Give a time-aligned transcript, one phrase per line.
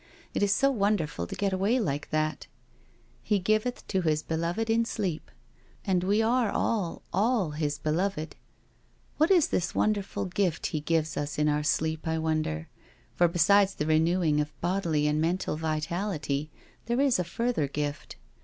[0.33, 2.47] It is so wonderful to get away like that
[2.97, 7.77] —* He giveth to His beloved in sleep '^ and we are all, all His
[7.77, 8.35] beloved.
[9.17, 12.67] What is this wonder ful gift He gives us in our sleep, I wonder?
[13.13, 16.49] For be sides the renewing of bodily and mental vitality
[16.87, 18.15] there is a further gift.